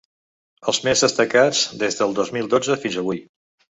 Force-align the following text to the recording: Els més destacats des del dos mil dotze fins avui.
Els 0.71 0.79
més 0.87 1.03
destacats 1.05 1.61
des 1.83 1.99
del 2.01 2.17
dos 2.21 2.33
mil 2.39 2.51
dotze 2.55 2.79
fins 2.87 2.99
avui. 3.03 3.23